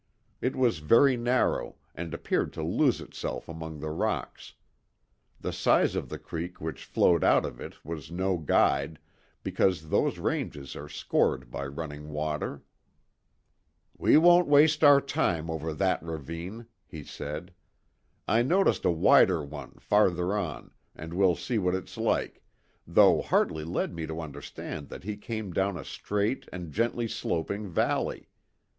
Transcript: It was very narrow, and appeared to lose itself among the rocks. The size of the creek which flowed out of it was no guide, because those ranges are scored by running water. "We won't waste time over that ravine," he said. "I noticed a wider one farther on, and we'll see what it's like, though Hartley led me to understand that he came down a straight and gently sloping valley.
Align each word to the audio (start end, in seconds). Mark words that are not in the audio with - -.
It 0.41 0.55
was 0.55 0.79
very 0.79 1.15
narrow, 1.15 1.75
and 1.93 2.11
appeared 2.11 2.53
to 2.53 2.63
lose 2.63 3.01
itself 3.01 3.47
among 3.47 3.79
the 3.81 3.91
rocks. 3.91 4.53
The 5.39 5.53
size 5.53 5.95
of 5.95 6.09
the 6.09 6.17
creek 6.17 6.59
which 6.59 6.85
flowed 6.85 7.23
out 7.23 7.45
of 7.45 7.61
it 7.61 7.85
was 7.85 8.09
no 8.09 8.39
guide, 8.39 8.97
because 9.43 9.89
those 9.89 10.17
ranges 10.17 10.75
are 10.75 10.89
scored 10.89 11.51
by 11.51 11.67
running 11.67 12.09
water. 12.09 12.63
"We 13.95 14.17
won't 14.17 14.47
waste 14.47 14.81
time 14.81 15.51
over 15.51 15.71
that 15.71 16.01
ravine," 16.01 16.65
he 16.87 17.03
said. 17.03 17.53
"I 18.27 18.41
noticed 18.41 18.85
a 18.85 18.89
wider 18.89 19.43
one 19.45 19.73
farther 19.77 20.35
on, 20.35 20.71
and 20.95 21.13
we'll 21.13 21.35
see 21.35 21.59
what 21.59 21.75
it's 21.75 21.95
like, 21.95 22.41
though 22.87 23.21
Hartley 23.21 23.65
led 23.65 23.93
me 23.93 24.07
to 24.07 24.19
understand 24.19 24.89
that 24.89 25.03
he 25.03 25.15
came 25.15 25.53
down 25.53 25.77
a 25.77 25.85
straight 25.85 26.49
and 26.51 26.71
gently 26.71 27.07
sloping 27.07 27.69
valley. 27.69 28.27